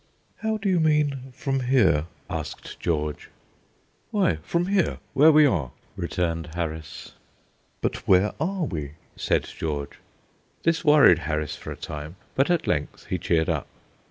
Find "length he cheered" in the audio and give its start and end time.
12.65-13.47